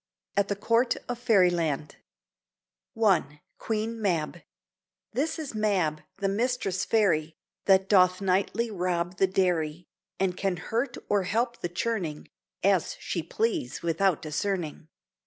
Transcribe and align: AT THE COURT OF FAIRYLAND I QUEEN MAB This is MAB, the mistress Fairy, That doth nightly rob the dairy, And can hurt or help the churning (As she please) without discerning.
AT 0.35 0.47
THE 0.47 0.55
COURT 0.55 0.95
OF 1.07 1.19
FAIRYLAND 1.19 1.97
I 2.99 3.41
QUEEN 3.59 4.01
MAB 4.01 4.41
This 5.13 5.37
is 5.37 5.53
MAB, 5.53 6.01
the 6.17 6.27
mistress 6.27 6.83
Fairy, 6.83 7.37
That 7.65 7.87
doth 7.87 8.19
nightly 8.19 8.71
rob 8.71 9.17
the 9.17 9.27
dairy, 9.27 9.85
And 10.19 10.35
can 10.35 10.57
hurt 10.57 10.97
or 11.07 11.21
help 11.21 11.59
the 11.61 11.69
churning 11.69 12.29
(As 12.63 12.95
she 12.99 13.21
please) 13.21 13.83
without 13.83 14.23
discerning. 14.23 14.87